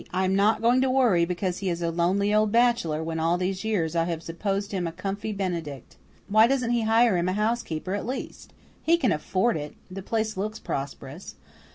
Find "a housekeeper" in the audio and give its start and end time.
7.29-7.93